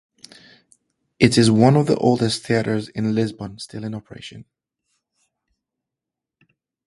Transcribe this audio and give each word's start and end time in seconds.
It 1.19 1.37
is 1.37 1.51
one 1.51 1.75
of 1.75 1.85
the 1.85 1.95
oldest 1.97 2.41
theatres 2.41 2.89
in 2.89 3.13
Lisbon 3.13 3.59
still 3.59 3.83
in 3.83 3.93
operation. 3.93 4.45